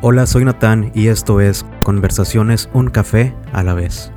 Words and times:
Hola, 0.00 0.26
soy 0.26 0.44
Natán 0.44 0.92
y 0.94 1.08
esto 1.08 1.40
es 1.40 1.66
Conversaciones 1.82 2.70
Un 2.72 2.88
Café 2.88 3.34
a 3.52 3.64
la 3.64 3.74
vez. 3.74 4.12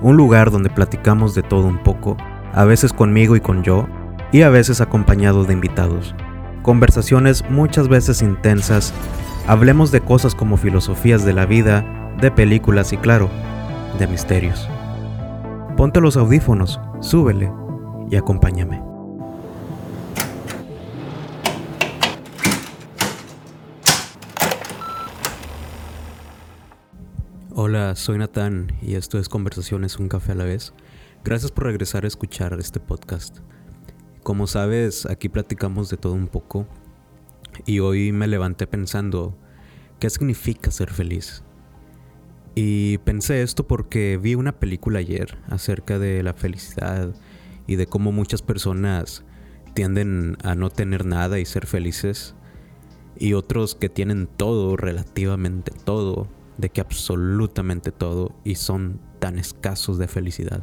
Un 0.00 0.16
lugar 0.16 0.50
donde 0.50 0.70
platicamos 0.70 1.34
de 1.34 1.42
todo 1.42 1.66
un 1.66 1.76
poco, 1.82 2.16
a 2.54 2.64
veces 2.64 2.94
conmigo 2.94 3.36
y 3.36 3.40
con 3.42 3.62
yo, 3.62 3.86
y 4.32 4.40
a 4.40 4.48
veces 4.48 4.80
acompañado 4.80 5.44
de 5.44 5.52
invitados. 5.52 6.14
Conversaciones 6.62 7.44
muchas 7.50 7.88
veces 7.88 8.22
intensas, 8.22 8.94
hablemos 9.46 9.90
de 9.90 10.00
cosas 10.00 10.34
como 10.34 10.56
filosofías 10.56 11.22
de 11.22 11.34
la 11.34 11.44
vida, 11.44 11.84
de 12.18 12.30
películas 12.30 12.94
y 12.94 12.96
claro, 12.96 13.28
de 13.98 14.06
misterios. 14.06 14.66
Ponte 15.76 16.00
los 16.00 16.16
audífonos, 16.16 16.80
súbele 17.00 17.52
y 18.10 18.16
acompáñame. 18.16 18.89
Hola, 27.62 27.94
soy 27.94 28.16
Natán 28.16 28.72
y 28.80 28.94
esto 28.94 29.18
es 29.18 29.28
Conversaciones 29.28 29.98
Un 29.98 30.08
Café 30.08 30.32
a 30.32 30.34
la 30.34 30.44
vez. 30.44 30.72
Gracias 31.22 31.52
por 31.52 31.64
regresar 31.64 32.04
a 32.04 32.08
escuchar 32.08 32.56
este 32.58 32.80
podcast. 32.80 33.40
Como 34.22 34.46
sabes, 34.46 35.04
aquí 35.04 35.28
platicamos 35.28 35.90
de 35.90 35.98
todo 35.98 36.14
un 36.14 36.28
poco 36.28 36.66
y 37.66 37.80
hoy 37.80 38.12
me 38.12 38.28
levanté 38.28 38.66
pensando, 38.66 39.36
¿qué 39.98 40.08
significa 40.08 40.70
ser 40.70 40.90
feliz? 40.90 41.44
Y 42.54 42.96
pensé 42.96 43.42
esto 43.42 43.66
porque 43.66 44.16
vi 44.16 44.36
una 44.36 44.58
película 44.58 45.00
ayer 45.00 45.36
acerca 45.50 45.98
de 45.98 46.22
la 46.22 46.32
felicidad 46.32 47.14
y 47.66 47.76
de 47.76 47.86
cómo 47.86 48.10
muchas 48.10 48.40
personas 48.40 49.22
tienden 49.74 50.38
a 50.44 50.54
no 50.54 50.70
tener 50.70 51.04
nada 51.04 51.38
y 51.38 51.44
ser 51.44 51.66
felices 51.66 52.34
y 53.18 53.34
otros 53.34 53.74
que 53.74 53.90
tienen 53.90 54.28
todo, 54.28 54.78
relativamente 54.78 55.72
todo, 55.84 56.26
de 56.60 56.70
que 56.70 56.80
absolutamente 56.80 57.92
todo 57.92 58.32
y 58.44 58.56
son 58.56 59.00
tan 59.18 59.38
escasos 59.38 59.98
de 59.98 60.08
felicidad. 60.08 60.62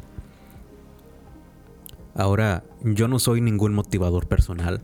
Ahora, 2.16 2.64
yo 2.84 3.08
no 3.08 3.20
soy 3.20 3.42
ningún 3.42 3.74
motivador 3.74 4.28
personal, 4.28 4.82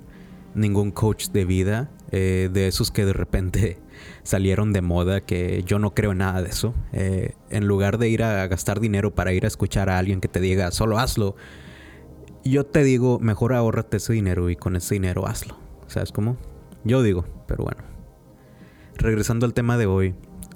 ningún 0.53 0.91
coach 0.91 1.29
de 1.29 1.45
vida, 1.45 1.89
eh, 2.11 2.49
de 2.53 2.67
esos 2.67 2.91
que 2.91 3.05
de 3.05 3.13
repente 3.13 3.79
salieron 4.23 4.71
de 4.71 4.81
moda, 4.81 5.21
que 5.21 5.63
yo 5.65 5.79
no 5.79 5.95
creo 5.95 6.11
en 6.11 6.19
nada 6.19 6.43
de 6.43 6.49
eso. 6.49 6.75
Eh, 6.91 7.33
en 7.49 7.67
lugar 7.67 7.97
de 7.97 8.09
ir 8.09 8.21
a 8.21 8.45
gastar 8.47 8.79
dinero 8.79 9.15
para 9.15 9.33
ir 9.33 9.45
a 9.45 9.47
escuchar 9.47 9.89
a 9.89 9.97
alguien 9.97 10.21
que 10.21 10.27
te 10.27 10.39
diga, 10.39 10.69
solo 10.71 10.99
hazlo, 10.99 11.35
yo 12.43 12.65
te 12.65 12.83
digo, 12.83 13.19
mejor 13.19 13.53
ahórrate 13.53 13.97
ese 13.97 14.13
dinero 14.13 14.49
y 14.49 14.55
con 14.55 14.75
ese 14.75 14.95
dinero 14.95 15.25
hazlo. 15.25 15.57
¿Sabes 15.87 16.11
cómo? 16.11 16.37
Yo 16.83 17.01
digo, 17.01 17.25
pero 17.47 17.63
bueno. 17.63 17.83
Regresando 18.95 19.45
al 19.45 19.53
tema 19.53 19.77
de 19.77 19.85
hoy, 19.85 20.13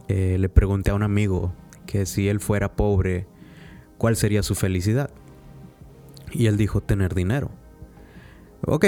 eh, 0.08 0.38
le 0.40 0.50
pregunté 0.50 0.92
a 0.92 0.96
un 0.96 1.04
amigo 1.04 1.54
que 1.86 2.06
si 2.06 2.30
él 2.30 2.40
fuera 2.40 2.76
pobre, 2.76 3.28
¿cuál 3.98 4.16
sería 4.16 4.44
su 4.44 4.56
felicidad? 4.56 5.10
Y 6.32 6.48
él 6.48 6.58
dijo 6.58 6.82
tener 6.82 7.16
dinero. 7.16 7.52
Ok, 8.66 8.86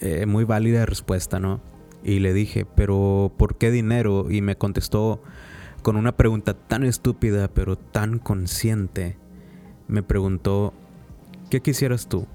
eh, 0.00 0.26
muy 0.26 0.44
válida 0.44 0.86
respuesta, 0.86 1.40
¿no? 1.40 1.60
Y 2.02 2.18
le 2.18 2.32
dije, 2.32 2.66
pero 2.66 3.32
¿por 3.36 3.56
qué 3.56 3.70
dinero? 3.70 4.30
Y 4.30 4.42
me 4.42 4.56
contestó 4.56 5.22
con 5.82 5.96
una 5.96 6.16
pregunta 6.16 6.54
tan 6.54 6.84
estúpida, 6.84 7.48
pero 7.48 7.76
tan 7.76 8.18
consciente. 8.18 9.16
Me 9.88 10.02
preguntó, 10.02 10.74
¿qué 11.50 11.60
quisieras 11.60 12.08
tú? 12.08 12.26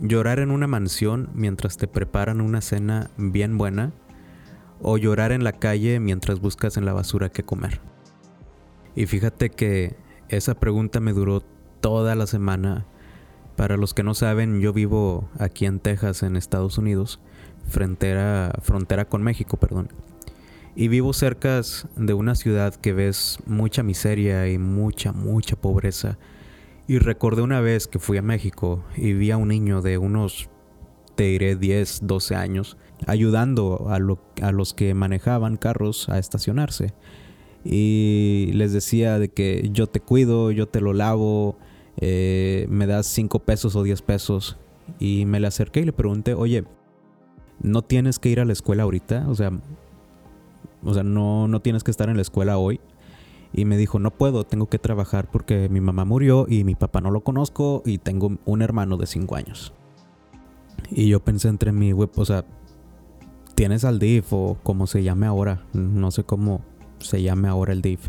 ¿Llorar 0.00 0.38
en 0.38 0.50
una 0.50 0.66
mansión 0.66 1.30
mientras 1.34 1.76
te 1.76 1.88
preparan 1.88 2.40
una 2.40 2.60
cena 2.60 3.10
bien 3.16 3.58
buena? 3.58 3.92
O 4.80 4.98
llorar 4.98 5.32
en 5.32 5.44
la 5.44 5.52
calle 5.52 6.00
mientras 6.00 6.40
buscas 6.40 6.76
en 6.76 6.84
la 6.84 6.92
basura 6.92 7.30
qué 7.30 7.42
comer. 7.42 7.80
Y 8.94 9.06
fíjate 9.06 9.50
que 9.50 9.96
esa 10.28 10.54
pregunta 10.54 11.00
me 11.00 11.12
duró 11.12 11.42
toda 11.80 12.14
la 12.14 12.26
semana. 12.26 12.86
Para 13.56 13.76
los 13.76 13.94
que 13.94 14.02
no 14.02 14.14
saben, 14.14 14.60
yo 14.60 14.72
vivo 14.72 15.28
aquí 15.38 15.66
en 15.66 15.80
Texas, 15.80 16.22
en 16.22 16.36
Estados 16.36 16.78
Unidos, 16.78 17.20
frontera, 17.68 18.52
frontera 18.62 19.04
con 19.04 19.22
México, 19.22 19.56
perdón. 19.56 19.88
Y 20.76 20.88
vivo 20.88 21.12
cerca 21.12 21.60
de 21.96 22.14
una 22.14 22.34
ciudad 22.34 22.74
que 22.74 22.92
ves 22.92 23.38
mucha 23.46 23.82
miseria 23.82 24.48
y 24.48 24.58
mucha, 24.58 25.12
mucha 25.12 25.56
pobreza. 25.56 26.18
Y 26.86 26.98
recordé 26.98 27.42
una 27.42 27.60
vez 27.60 27.86
que 27.88 27.98
fui 27.98 28.16
a 28.16 28.22
México 28.22 28.84
y 28.96 29.12
vi 29.12 29.30
a 29.30 29.36
un 29.36 29.48
niño 29.48 29.82
de 29.82 29.98
unos, 29.98 30.48
te 31.18 31.24
diré, 31.24 31.56
10, 31.56 32.02
12 32.04 32.36
años, 32.36 32.76
ayudando 33.08 33.88
a, 33.88 33.98
los 33.98 34.72
que 34.72 34.94
manejaban 34.94 35.56
carros 35.56 36.08
a 36.08 36.20
estacionarse. 36.20 36.94
Y 37.64 38.52
les 38.54 38.72
decía 38.72 39.18
de 39.18 39.28
que 39.28 39.68
yo 39.72 39.88
te 39.88 39.98
cuido, 39.98 40.52
yo 40.52 40.68
te 40.68 40.80
lo 40.80 40.92
lavo, 40.92 41.58
eh, 41.96 42.68
me 42.70 42.86
das 42.86 43.06
5 43.06 43.40
pesos 43.40 43.74
o 43.74 43.82
10 43.82 44.00
pesos. 44.02 44.58
Y 45.00 45.24
me 45.24 45.40
le 45.40 45.48
acerqué 45.48 45.80
y 45.80 45.86
le 45.86 45.92
pregunté, 45.92 46.34
oye, 46.34 46.62
¿no 47.60 47.82
tienes 47.82 48.20
que 48.20 48.28
ir 48.28 48.38
a 48.38 48.44
la 48.44 48.52
escuela 48.52 48.84
ahorita? 48.84 49.28
O 49.28 49.34
sea, 49.34 49.50
o 50.84 50.94
sea 50.94 51.02
no, 51.02 51.48
no 51.48 51.60
tienes 51.60 51.82
que 51.82 51.90
estar 51.90 52.08
en 52.08 52.14
la 52.14 52.22
escuela 52.22 52.58
hoy. 52.58 52.78
Y 53.52 53.64
me 53.64 53.76
dijo, 53.76 53.98
no 53.98 54.12
puedo, 54.12 54.44
tengo 54.44 54.68
que 54.68 54.78
trabajar 54.78 55.28
porque 55.32 55.68
mi 55.68 55.80
mamá 55.80 56.04
murió 56.04 56.46
y 56.48 56.62
mi 56.62 56.76
papá 56.76 57.00
no 57.00 57.10
lo 57.10 57.22
conozco 57.22 57.82
y 57.84 57.98
tengo 57.98 58.38
un 58.44 58.62
hermano 58.62 58.98
de 58.98 59.06
5 59.08 59.34
años. 59.34 59.74
Y 60.90 61.08
yo 61.08 61.20
pensé 61.20 61.48
entre 61.48 61.72
mi 61.72 61.92
web, 61.92 62.10
o 62.16 62.24
sea, 62.24 62.44
tienes 63.54 63.84
al 63.84 63.98
DIF 63.98 64.32
o 64.32 64.56
como 64.62 64.86
se 64.86 65.02
llame 65.02 65.26
ahora, 65.26 65.64
no 65.72 66.10
sé 66.10 66.24
cómo 66.24 66.62
se 67.00 67.22
llame 67.22 67.48
ahora 67.48 67.72
el 67.72 67.82
DIF. 67.82 68.08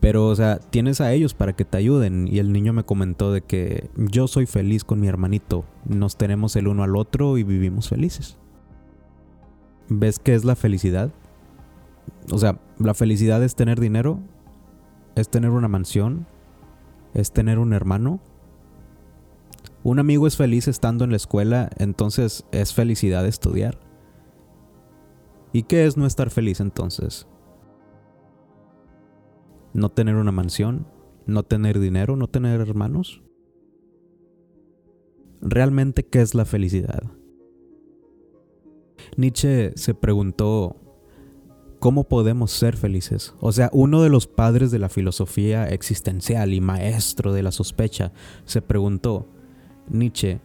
Pero, 0.00 0.28
o 0.28 0.36
sea, 0.36 0.58
tienes 0.58 1.00
a 1.00 1.12
ellos 1.12 1.34
para 1.34 1.54
que 1.54 1.64
te 1.64 1.76
ayuden. 1.76 2.28
Y 2.28 2.38
el 2.38 2.52
niño 2.52 2.72
me 2.72 2.84
comentó 2.84 3.32
de 3.32 3.40
que 3.40 3.90
yo 3.96 4.28
soy 4.28 4.46
feliz 4.46 4.84
con 4.84 5.00
mi 5.00 5.08
hermanito. 5.08 5.64
Nos 5.86 6.16
tenemos 6.16 6.54
el 6.56 6.68
uno 6.68 6.84
al 6.84 6.96
otro 6.96 7.36
y 7.36 7.42
vivimos 7.42 7.88
felices. 7.88 8.36
¿Ves 9.88 10.18
qué 10.18 10.34
es 10.34 10.44
la 10.44 10.54
felicidad? 10.54 11.10
O 12.30 12.38
sea, 12.38 12.60
la 12.78 12.94
felicidad 12.94 13.42
es 13.42 13.56
tener 13.56 13.80
dinero, 13.80 14.20
es 15.16 15.28
tener 15.28 15.50
una 15.50 15.68
mansión, 15.68 16.26
es 17.14 17.32
tener 17.32 17.58
un 17.58 17.72
hermano. 17.72 18.20
Un 19.88 19.98
amigo 19.98 20.26
es 20.26 20.36
feliz 20.36 20.68
estando 20.68 21.04
en 21.04 21.10
la 21.12 21.16
escuela, 21.16 21.70
entonces 21.78 22.44
es 22.52 22.74
felicidad 22.74 23.26
estudiar. 23.26 23.78
¿Y 25.50 25.62
qué 25.62 25.86
es 25.86 25.96
no 25.96 26.04
estar 26.04 26.28
feliz 26.28 26.60
entonces? 26.60 27.26
¿No 29.72 29.88
tener 29.88 30.16
una 30.16 30.30
mansión? 30.30 30.86
¿No 31.24 31.42
tener 31.42 31.78
dinero? 31.78 32.16
¿No 32.16 32.28
tener 32.28 32.60
hermanos? 32.60 33.22
¿Realmente 35.40 36.04
qué 36.04 36.20
es 36.20 36.34
la 36.34 36.44
felicidad? 36.44 37.04
Nietzsche 39.16 39.72
se 39.74 39.94
preguntó, 39.94 40.76
¿cómo 41.78 42.04
podemos 42.04 42.50
ser 42.50 42.76
felices? 42.76 43.32
O 43.40 43.52
sea, 43.52 43.70
uno 43.72 44.02
de 44.02 44.10
los 44.10 44.26
padres 44.26 44.70
de 44.70 44.80
la 44.80 44.90
filosofía 44.90 45.66
existencial 45.66 46.52
y 46.52 46.60
maestro 46.60 47.32
de 47.32 47.42
la 47.42 47.52
sospecha 47.52 48.12
se 48.44 48.60
preguntó, 48.60 49.30
Nietzsche, 49.90 50.40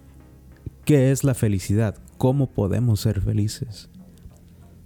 ¿qué 0.86 1.12
es 1.12 1.24
la 1.24 1.34
felicidad? 1.34 1.96
¿Cómo 2.18 2.48
podemos 2.48 3.02
ser 3.02 3.22
felices? 3.22 3.90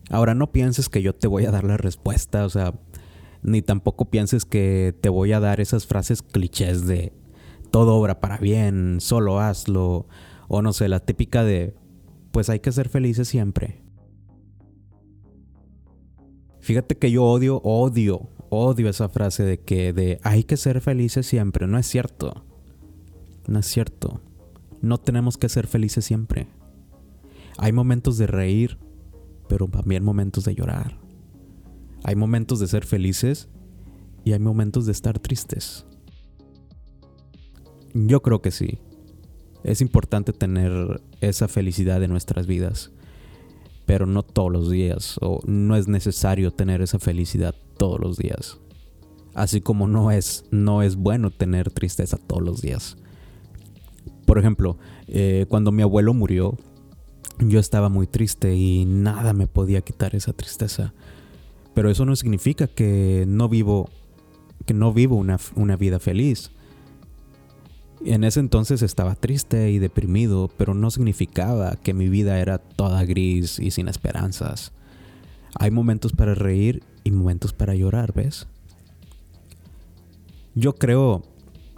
Ahora 0.09 0.33
no 0.33 0.51
pienses 0.51 0.89
que 0.89 1.01
yo 1.01 1.13
te 1.13 1.27
voy 1.27 1.45
a 1.45 1.51
dar 1.51 1.63
la 1.63 1.77
respuesta, 1.77 2.45
o 2.45 2.49
sea, 2.49 2.73
ni 3.43 3.61
tampoco 3.61 4.05
pienses 4.05 4.45
que 4.45 4.95
te 5.01 5.09
voy 5.09 5.33
a 5.33 5.39
dar 5.39 5.59
esas 5.59 5.85
frases 5.85 6.21
clichés 6.21 6.87
de 6.87 7.13
todo 7.71 7.95
obra 7.95 8.19
para 8.19 8.37
bien, 8.37 8.99
solo 9.01 9.39
hazlo, 9.39 10.07
o 10.47 10.61
no 10.61 10.73
sé, 10.73 10.87
la 10.87 10.99
típica 10.99 11.43
de 11.43 11.75
pues 12.31 12.49
hay 12.49 12.59
que 12.59 12.71
ser 12.71 12.89
felices 12.89 13.27
siempre. 13.27 13.81
Fíjate 16.59 16.97
que 16.97 17.11
yo 17.11 17.23
odio, 17.23 17.61
odio, 17.63 18.29
odio 18.49 18.89
esa 18.89 19.09
frase 19.09 19.43
de 19.43 19.59
que 19.59 19.93
de 19.93 20.19
hay 20.23 20.43
que 20.43 20.57
ser 20.57 20.81
felices 20.81 21.25
siempre, 21.25 21.67
no 21.67 21.77
es 21.77 21.87
cierto. 21.87 22.45
No 23.47 23.59
es 23.59 23.65
cierto. 23.65 24.19
No 24.81 24.97
tenemos 24.97 25.37
que 25.37 25.49
ser 25.49 25.67
felices 25.67 26.05
siempre. 26.05 26.47
Hay 27.57 27.71
momentos 27.71 28.17
de 28.17 28.27
reír, 28.27 28.77
pero 29.49 29.67
también 29.67 30.03
momentos 30.03 30.45
de 30.45 30.55
llorar. 30.55 30.99
Hay 32.03 32.15
momentos 32.15 32.59
de 32.59 32.67
ser 32.67 32.85
felices 32.85 33.49
y 34.23 34.33
hay 34.33 34.39
momentos 34.39 34.85
de 34.85 34.91
estar 34.91 35.19
tristes. 35.19 35.85
Yo 37.93 38.21
creo 38.21 38.41
que 38.41 38.51
sí. 38.51 38.79
Es 39.63 39.81
importante 39.81 40.33
tener 40.33 41.01
esa 41.19 41.47
felicidad 41.47 42.03
en 42.03 42.11
nuestras 42.11 42.45
vidas, 42.45 42.91
pero 43.85 44.05
no 44.05 44.23
todos 44.23 44.51
los 44.51 44.69
días, 44.69 45.17
o 45.21 45.41
no 45.45 45.75
es 45.75 45.87
necesario 45.87 46.51
tener 46.51 46.81
esa 46.81 46.99
felicidad 46.99 47.55
todos 47.77 47.99
los 47.99 48.17
días. 48.17 48.59
Así 49.33 49.61
como 49.61 49.87
no 49.87 50.11
es, 50.11 50.45
no 50.51 50.83
es 50.83 50.95
bueno 50.95 51.31
tener 51.31 51.71
tristeza 51.71 52.17
todos 52.17 52.43
los 52.43 52.61
días. 52.61 52.97
Por 54.27 54.37
ejemplo, 54.37 54.77
eh, 55.07 55.45
cuando 55.47 55.71
mi 55.71 55.83
abuelo 55.83 56.13
murió, 56.13 56.57
yo 57.39 57.61
estaba 57.61 57.87
muy 57.87 58.07
triste 58.07 58.53
y 58.55 58.83
nada 58.83 59.31
me 59.31 59.47
podía 59.47 59.79
quitar 59.79 60.15
esa 60.15 60.33
tristeza. 60.33 60.93
Pero 61.73 61.89
eso 61.89 62.05
no 62.05 62.13
significa 62.17 62.67
que 62.67 63.23
no 63.25 63.47
vivo, 63.47 63.89
que 64.65 64.73
no 64.73 64.91
vivo 64.91 65.15
una, 65.15 65.39
una 65.55 65.77
vida 65.77 65.99
feliz. 65.99 66.51
En 68.03 68.25
ese 68.25 68.41
entonces 68.41 68.81
estaba 68.81 69.15
triste 69.15 69.71
y 69.71 69.79
deprimido, 69.79 70.51
pero 70.57 70.73
no 70.73 70.91
significaba 70.91 71.77
que 71.77 71.93
mi 71.93 72.09
vida 72.09 72.37
era 72.39 72.57
toda 72.57 73.05
gris 73.05 73.59
y 73.59 73.71
sin 73.71 73.87
esperanzas. 73.87 74.73
Hay 75.57 75.71
momentos 75.71 76.11
para 76.11 76.35
reír 76.35 76.83
y 77.05 77.11
momentos 77.11 77.53
para 77.53 77.75
llorar, 77.75 78.11
¿ves? 78.13 78.45
Yo 80.53 80.75
creo, 80.75 81.23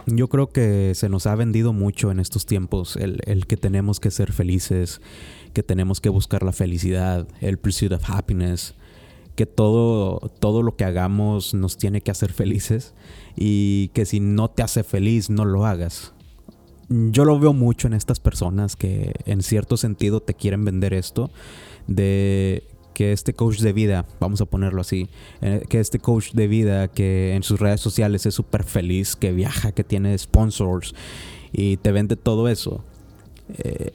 yo 0.06 0.28
creo 0.28 0.50
que 0.50 0.94
se 0.94 1.08
nos 1.08 1.26
ha 1.26 1.34
vendido 1.34 1.72
mucho 1.72 2.10
en 2.10 2.20
estos 2.20 2.46
tiempos 2.46 2.96
el, 2.96 3.20
el, 3.26 3.46
que 3.46 3.56
tenemos 3.56 4.00
que 4.00 4.10
ser 4.10 4.32
felices, 4.32 5.00
que 5.52 5.62
tenemos 5.62 6.00
que 6.00 6.08
buscar 6.08 6.42
la 6.42 6.52
felicidad, 6.52 7.26
el 7.40 7.58
pursuit 7.58 7.92
of 7.92 8.08
happiness, 8.08 8.74
que 9.34 9.46
todo, 9.46 10.18
todo 10.38 10.62
lo 10.62 10.76
que 10.76 10.84
hagamos 10.84 11.54
nos 11.54 11.78
tiene 11.78 12.00
que 12.02 12.10
hacer 12.10 12.32
felices 12.32 12.94
y 13.36 13.88
que 13.88 14.04
si 14.04 14.20
no 14.20 14.50
te 14.50 14.62
hace 14.62 14.84
feliz 14.84 15.30
no 15.30 15.44
lo 15.44 15.64
hagas. 15.64 16.12
Yo 16.88 17.24
lo 17.24 17.38
veo 17.38 17.52
mucho 17.52 17.86
en 17.86 17.94
estas 17.94 18.18
personas 18.18 18.76
que 18.76 19.14
en 19.24 19.42
cierto 19.42 19.76
sentido 19.76 20.20
te 20.20 20.34
quieren 20.34 20.64
vender 20.64 20.92
esto 20.92 21.30
de 21.86 22.64
que 23.00 23.12
este 23.12 23.32
coach 23.32 23.60
de 23.60 23.72
vida, 23.72 24.04
vamos 24.20 24.42
a 24.42 24.44
ponerlo 24.44 24.82
así, 24.82 25.08
eh, 25.40 25.64
que 25.70 25.80
este 25.80 25.98
coach 25.98 26.32
de 26.32 26.46
vida 26.48 26.88
que 26.88 27.34
en 27.34 27.42
sus 27.42 27.58
redes 27.58 27.80
sociales 27.80 28.26
es 28.26 28.34
súper 28.34 28.62
feliz, 28.62 29.16
que 29.16 29.32
viaja, 29.32 29.72
que 29.72 29.84
tiene 29.84 30.18
sponsors 30.18 30.94
y 31.50 31.78
te 31.78 31.92
vende 31.92 32.16
todo 32.16 32.46
eso. 32.46 32.84
Eh, 33.56 33.94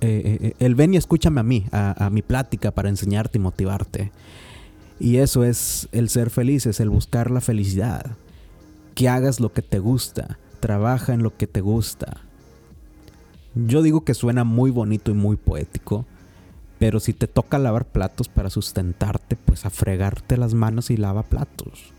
eh, 0.00 0.54
él 0.58 0.74
ven 0.74 0.94
y 0.94 0.96
escúchame 0.96 1.40
a 1.40 1.42
mí, 1.42 1.66
a 1.70 2.08
mi 2.10 2.22
plática 2.22 2.70
para 2.70 2.88
enseñarte 2.88 3.36
y 3.36 3.42
motivarte. 3.42 4.10
Y 4.98 5.18
eso 5.18 5.44
es 5.44 5.90
el 5.92 6.08
ser 6.08 6.30
feliz, 6.30 6.64
es 6.64 6.80
el 6.80 6.88
buscar 6.88 7.30
la 7.30 7.42
felicidad. 7.42 8.16
Que 8.94 9.10
hagas 9.10 9.38
lo 9.38 9.52
que 9.52 9.60
te 9.60 9.80
gusta, 9.80 10.38
trabaja 10.60 11.12
en 11.12 11.22
lo 11.22 11.36
que 11.36 11.46
te 11.46 11.60
gusta. 11.60 12.22
Yo 13.54 13.82
digo 13.82 14.02
que 14.02 14.14
suena 14.14 14.44
muy 14.44 14.70
bonito 14.70 15.10
y 15.10 15.14
muy 15.14 15.36
poético, 15.36 16.06
pero 16.78 17.00
si 17.00 17.12
te 17.12 17.26
toca 17.26 17.58
lavar 17.58 17.86
platos 17.86 18.28
para 18.28 18.50
sustentarte, 18.50 19.36
pues 19.36 19.64
a 19.64 19.70
fregarte 19.70 20.36
las 20.36 20.54
manos 20.54 20.90
y 20.90 20.96
lava 20.96 21.22
platos. 21.22 21.92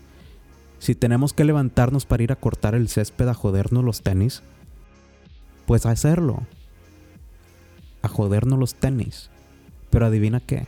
Si 0.78 0.94
tenemos 0.94 1.32
que 1.32 1.44
levantarnos 1.44 2.06
para 2.06 2.22
ir 2.22 2.32
a 2.32 2.36
cortar 2.36 2.74
el 2.74 2.88
césped 2.88 3.28
a 3.28 3.34
jodernos 3.34 3.84
los 3.84 4.02
tenis, 4.02 4.42
pues 5.66 5.86
a 5.86 5.90
hacerlo. 5.90 6.46
A 8.02 8.08
jodernos 8.08 8.58
los 8.58 8.74
tenis. 8.74 9.30
Pero 9.90 10.06
adivina 10.06 10.40
qué 10.40 10.66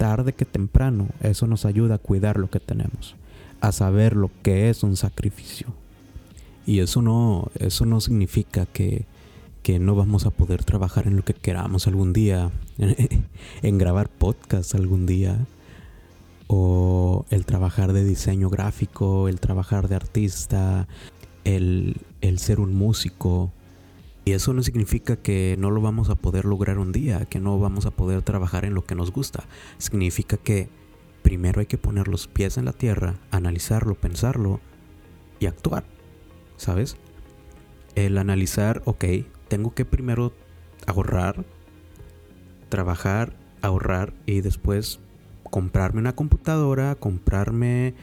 tarde 0.00 0.32
que 0.32 0.46
temprano, 0.46 1.08
eso 1.20 1.46
nos 1.46 1.66
ayuda 1.66 1.96
a 1.96 1.98
cuidar 1.98 2.38
lo 2.38 2.48
que 2.48 2.58
tenemos, 2.58 3.16
a 3.60 3.70
saber 3.70 4.16
lo 4.16 4.30
que 4.42 4.70
es 4.70 4.82
un 4.82 4.96
sacrificio. 4.96 5.74
Y 6.64 6.80
eso 6.80 7.02
no, 7.02 7.50
eso 7.58 7.84
no 7.84 8.00
significa 8.00 8.64
que, 8.64 9.04
que 9.62 9.78
no 9.78 9.94
vamos 9.94 10.26
a 10.26 10.30
poder 10.30 10.64
trabajar 10.64 11.06
en 11.06 11.16
lo 11.16 11.24
que 11.24 11.34
queramos 11.34 11.86
algún 11.86 12.12
día, 12.12 12.50
en 13.62 13.78
grabar 13.78 14.08
podcast 14.08 14.74
algún 14.74 15.06
día, 15.06 15.46
o 16.46 17.26
el 17.30 17.46
trabajar 17.46 17.92
de 17.92 18.04
diseño 18.04 18.50
gráfico, 18.50 19.28
el 19.28 19.40
trabajar 19.40 19.88
de 19.88 19.96
artista, 19.96 20.88
el, 21.44 21.98
el 22.20 22.38
ser 22.38 22.60
un 22.60 22.74
músico, 22.74 23.52
y 24.24 24.32
eso 24.32 24.52
no 24.52 24.62
significa 24.62 25.16
que 25.16 25.56
no 25.58 25.70
lo 25.70 25.80
vamos 25.80 26.10
a 26.10 26.14
poder 26.14 26.44
lograr 26.44 26.78
un 26.78 26.92
día, 26.92 27.24
que 27.24 27.40
no 27.40 27.58
vamos 27.58 27.86
a 27.86 27.90
poder 27.90 28.22
trabajar 28.22 28.64
en 28.64 28.74
lo 28.74 28.84
que 28.84 28.94
nos 28.94 29.12
gusta. 29.12 29.44
Significa 29.78 30.36
que 30.36 30.68
primero 31.22 31.60
hay 31.60 31.66
que 31.66 31.78
poner 31.78 32.08
los 32.08 32.28
pies 32.28 32.58
en 32.58 32.66
la 32.66 32.72
tierra, 32.72 33.16
analizarlo, 33.30 33.94
pensarlo 33.94 34.60
y 35.38 35.46
actuar. 35.46 35.84
¿Sabes? 36.56 36.96
El 37.94 38.18
analizar, 38.18 38.82
ok, 38.84 39.04
tengo 39.50 39.74
que 39.74 39.84
primero 39.84 40.32
ahorrar, 40.86 41.44
trabajar, 42.68 43.34
ahorrar 43.60 44.14
y 44.24 44.40
después 44.42 45.00
comprarme 45.42 46.00
una 46.00 46.14
computadora, 46.14 46.94
comprarme 46.94 47.94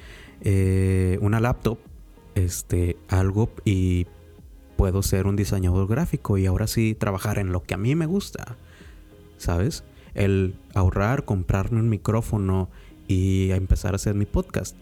eh, 0.42 1.18
una 1.22 1.40
laptop, 1.40 1.80
este, 2.36 2.98
algo 3.08 3.50
y 3.64 4.08
puedo 4.76 5.02
ser 5.02 5.26
un 5.26 5.38
diseñador 5.38 5.88
gráfico 5.88 6.38
y 6.38 6.46
ahora 6.46 6.68
sí 6.68 6.94
trabajar 6.94 7.40
en 7.40 7.54
lo 7.54 7.64
que 7.64 7.74
a 7.74 7.78
mí 7.78 7.96
me 7.96 8.06
gusta. 8.06 8.58
¿Sabes? 9.38 9.86
El 10.16 10.56
ahorrar, 10.74 11.24
comprarme 11.24 11.80
un 11.80 11.88
micrófono 11.88 12.70
y 13.08 13.52
empezar 13.52 13.94
a 13.94 13.96
hacer 13.96 14.16
mi 14.16 14.26
podcast. 14.26 14.76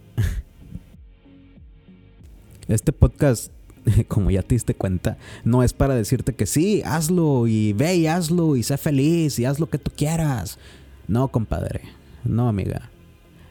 Este 2.67 2.91
podcast, 2.91 3.51
como 4.07 4.31
ya 4.31 4.43
te 4.43 4.55
diste 4.55 4.75
cuenta, 4.75 5.17
no 5.43 5.63
es 5.63 5.73
para 5.73 5.95
decirte 5.95 6.33
que 6.33 6.45
sí, 6.45 6.81
hazlo 6.85 7.47
y 7.47 7.73
ve 7.73 7.95
y 7.95 8.07
hazlo 8.07 8.55
y 8.55 8.63
sé 8.63 8.77
feliz 8.77 9.39
y 9.39 9.45
haz 9.45 9.59
lo 9.59 9.69
que 9.69 9.77
tú 9.77 9.91
quieras. 9.95 10.59
No, 11.07 11.27
compadre. 11.29 11.81
No, 12.23 12.47
amiga. 12.47 12.89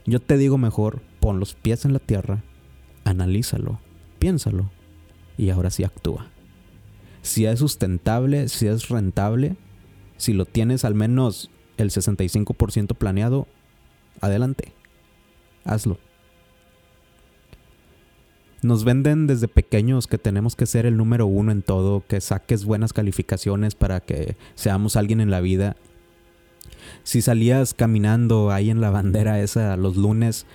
Yo 0.07 0.21
te 0.21 0.37
digo 0.37 0.59
mejor, 0.59 1.03
pon 1.21 1.41
los 1.41 1.55
pies 1.55 1.85
en 1.85 1.93
la 1.93 1.99
tierra, 1.99 2.43
analízalo, 3.05 3.81
piénsalo 4.19 4.71
y 5.39 5.51
ahora 5.51 5.71
sí 5.71 5.85
actúa 5.85 6.31
si 7.25 7.47
es 7.47 7.59
sustentable, 7.59 8.49
si 8.49 8.67
es 8.67 8.91
rentable, 8.91 9.57
si 10.19 10.35
lo 10.35 10.45
tienes 10.45 10.85
al 10.85 10.95
menos 10.95 11.51
el 11.79 11.91
65% 11.91 12.95
planeado, 12.97 13.49
adelante, 14.21 14.75
hazlo. 15.65 15.99
Nos 18.65 18.83
venden 18.83 19.27
desde 19.27 19.47
pequeños 19.47 20.07
que 20.07 20.17
tenemos 20.17 20.57
que 20.57 20.65
ser 20.65 20.87
el 20.87 20.97
número 20.97 21.27
uno 21.27 21.53
en 21.53 21.61
todo, 21.61 22.03
que 22.09 22.23
saques 22.23 22.65
buenas 22.65 22.95
calificaciones 22.95 23.75
para 23.75 24.01
que 24.01 24.39
seamos 24.55 24.97
alguien 24.97 25.21
en 25.21 25.31
la 25.31 25.43
vida. 25.43 25.77
Si 27.03 27.21
salías 27.21 27.75
caminando 27.75 28.51
ahí 28.51 28.71
en 28.71 28.81
la 28.81 28.89
bandera 28.89 29.43
esa 29.43 29.77
los 29.77 29.99
lunes, 29.99 30.47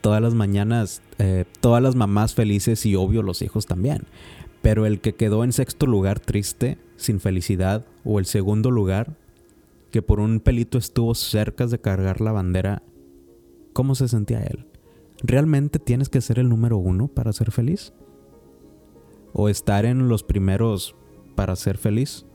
todas 0.00 0.22
las 0.22 0.32
mañanas, 0.32 1.02
eh, 1.18 1.44
todas 1.60 1.82
las 1.82 1.96
mamás 1.96 2.36
felices 2.36 2.86
y 2.86 2.94
obvio 2.94 3.22
los 3.22 3.42
hijos 3.42 3.66
también. 3.66 4.04
Pero 4.62 4.86
el 4.86 5.00
que 5.00 5.16
quedó 5.16 5.42
en 5.42 5.52
sexto 5.52 5.86
lugar 5.86 6.20
triste, 6.20 6.78
sin 6.94 7.18
felicidad, 7.18 7.84
o 8.04 8.20
el 8.20 8.26
segundo 8.26 8.70
lugar, 8.70 9.16
que 9.90 10.02
por 10.02 10.20
un 10.20 10.38
pelito 10.38 10.78
estuvo 10.78 11.16
cerca 11.16 11.66
de 11.66 11.80
cargar 11.80 12.20
la 12.20 12.30
bandera, 12.30 12.84
¿cómo 13.72 13.96
se 13.96 14.06
sentía 14.06 14.44
él? 14.44 14.66
¿Realmente 15.22 15.78
tienes 15.78 16.08
que 16.08 16.20
ser 16.20 16.38
el 16.38 16.48
número 16.48 16.76
uno 16.76 17.08
para 17.08 17.32
ser 17.32 17.50
feliz? 17.50 17.92
¿O 19.32 19.48
estar 19.48 19.84
en 19.84 20.08
los 20.08 20.22
primeros 20.22 20.94
para 21.34 21.56
ser 21.56 21.78
feliz? 21.78 22.26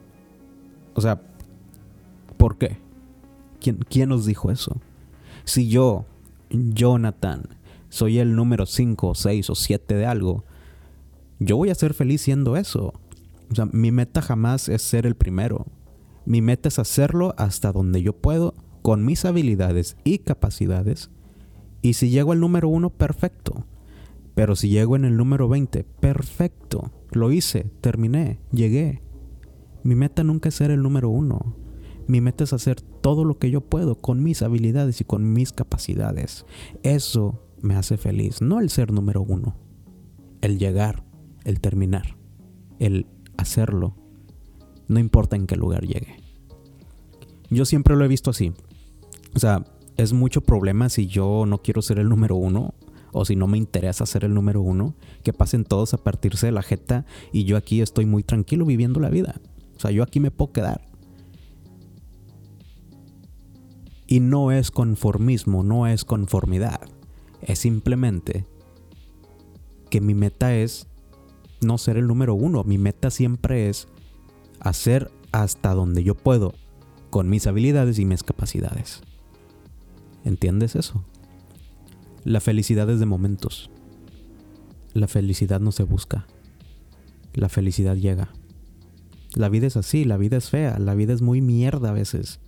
O 0.93 1.01
sea, 1.01 1.21
¿por 2.37 2.57
qué? 2.57 2.77
¿Quién, 3.59 3.77
quién 3.89 4.09
nos 4.09 4.25
dijo 4.25 4.51
eso? 4.51 4.79
Si 5.43 5.69
yo, 5.69 6.05
Jonathan, 6.49 7.43
soy 7.89 8.19
el 8.19 8.35
número 8.35 8.65
5, 8.65 9.15
6 9.15 9.49
o 9.49 9.55
7 9.55 9.95
de 9.95 10.05
algo, 10.05 10.45
yo 11.39 11.57
voy 11.57 11.69
a 11.69 11.75
ser 11.75 11.93
feliz 11.93 12.21
siendo 12.21 12.55
eso. 12.55 12.93
O 13.51 13.55
sea, 13.55 13.65
mi 13.65 13.91
meta 13.91 14.21
jamás 14.21 14.69
es 14.69 14.81
ser 14.81 15.05
el 15.05 15.15
primero. 15.15 15.65
Mi 16.25 16.41
meta 16.41 16.69
es 16.69 16.79
hacerlo 16.79 17.33
hasta 17.37 17.71
donde 17.71 18.01
yo 18.01 18.13
puedo, 18.13 18.53
con 18.81 19.03
mis 19.03 19.25
habilidades 19.25 19.97
y 20.03 20.19
capacidades. 20.19 21.09
Y 21.81 21.93
si 21.93 22.09
llego 22.09 22.31
al 22.31 22.39
número 22.39 22.69
uno, 22.69 22.89
perfecto. 22.89 23.65
Pero 24.35 24.55
si 24.55 24.69
llego 24.69 24.95
en 24.95 25.05
el 25.05 25.17
número 25.17 25.47
20, 25.49 25.83
perfecto. 25.83 26.91
Lo 27.11 27.31
hice, 27.31 27.71
terminé, 27.81 28.39
llegué. 28.51 29.01
Mi 29.83 29.95
meta 29.95 30.23
nunca 30.23 30.49
es 30.49 30.55
ser 30.55 30.71
el 30.71 30.81
número 30.81 31.09
uno. 31.09 31.55
Mi 32.07 32.21
meta 32.21 32.43
es 32.43 32.53
hacer 32.53 32.81
todo 32.81 33.25
lo 33.25 33.37
que 33.37 33.51
yo 33.51 33.61
puedo 33.61 33.95
con 33.95 34.23
mis 34.23 34.41
habilidades 34.41 35.01
y 35.01 35.03
con 35.05 35.33
mis 35.33 35.51
capacidades. 35.51 36.45
Eso 36.83 37.43
me 37.61 37.75
hace 37.75 37.97
feliz, 37.97 38.41
no 38.41 38.59
el 38.59 38.69
ser 38.69 38.91
número 38.91 39.21
uno. 39.21 39.55
El 40.41 40.57
llegar, 40.57 41.03
el 41.43 41.59
terminar, 41.61 42.17
el 42.79 43.07
hacerlo, 43.37 43.95
no 44.87 44.99
importa 44.99 45.35
en 45.35 45.47
qué 45.47 45.55
lugar 45.55 45.85
llegue. 45.85 46.17
Yo 47.49 47.65
siempre 47.65 47.95
lo 47.95 48.05
he 48.05 48.07
visto 48.07 48.29
así. 48.29 48.53
O 49.35 49.39
sea, 49.39 49.63
es 50.01 50.13
mucho 50.13 50.41
problema 50.41 50.89
si 50.89 51.07
yo 51.07 51.45
no 51.47 51.61
quiero 51.61 51.81
ser 51.81 51.99
el 51.99 52.09
número 52.09 52.35
uno 52.35 52.73
o 53.11 53.25
si 53.25 53.35
no 53.35 53.47
me 53.47 53.57
interesa 53.57 54.05
ser 54.05 54.23
el 54.25 54.33
número 54.33 54.61
uno, 54.61 54.95
que 55.23 55.33
pasen 55.33 55.65
todos 55.65 55.93
a 55.93 55.97
partirse 55.97 56.45
de 56.45 56.51
la 56.51 56.61
jeta 56.61 57.05
y 57.31 57.43
yo 57.43 57.57
aquí 57.57 57.81
estoy 57.81 58.05
muy 58.05 58.23
tranquilo 58.23 58.65
viviendo 58.65 58.99
la 58.99 59.09
vida. 59.09 59.35
O 59.75 59.79
sea, 59.79 59.91
yo 59.91 60.03
aquí 60.03 60.19
me 60.19 60.31
puedo 60.31 60.53
quedar. 60.53 60.81
Y 64.07 64.19
no 64.19 64.51
es 64.51 64.71
conformismo, 64.71 65.63
no 65.63 65.87
es 65.87 66.05
conformidad. 66.05 66.81
Es 67.41 67.59
simplemente 67.59 68.45
que 69.89 70.01
mi 70.01 70.13
meta 70.13 70.55
es 70.55 70.87
no 71.61 71.77
ser 71.77 71.97
el 71.97 72.07
número 72.07 72.33
uno. 72.33 72.63
Mi 72.63 72.77
meta 72.77 73.09
siempre 73.09 73.69
es 73.69 73.87
hacer 74.59 75.11
hasta 75.31 75.73
donde 75.73 76.03
yo 76.03 76.15
puedo, 76.15 76.53
con 77.09 77.29
mis 77.29 77.47
habilidades 77.47 77.99
y 77.99 78.05
mis 78.05 78.23
capacidades. 78.23 79.01
¿Entiendes 80.23 80.75
eso? 80.75 81.03
La 82.23 82.39
felicidad 82.39 82.89
es 82.89 82.99
de 82.99 83.05
momentos. 83.05 83.69
La 84.93 85.07
felicidad 85.07 85.59
no 85.59 85.71
se 85.71 85.83
busca. 85.83 86.27
La 87.33 87.49
felicidad 87.49 87.95
llega. 87.95 88.29
La 89.33 89.49
vida 89.49 89.67
es 89.67 89.77
así, 89.77 90.03
la 90.03 90.17
vida 90.17 90.37
es 90.37 90.49
fea, 90.49 90.77
la 90.77 90.93
vida 90.93 91.13
es 91.13 91.21
muy 91.21 91.39
mierda 91.39 91.89
a 91.89 91.93
veces, 91.93 92.41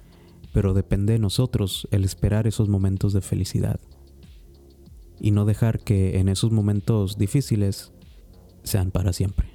pero 0.52 0.74
depende 0.74 1.14
de 1.14 1.20
nosotros 1.20 1.88
el 1.92 2.04
esperar 2.04 2.46
esos 2.46 2.68
momentos 2.68 3.14
de 3.14 3.22
felicidad 3.22 3.80
y 5.22 5.32
no 5.32 5.46
dejar 5.46 5.80
que 5.80 6.20
en 6.20 6.28
esos 6.28 6.52
momentos 6.52 7.18
difíciles 7.18 7.94
sean 8.64 8.92
para 8.92 9.14
siempre. 9.14 9.53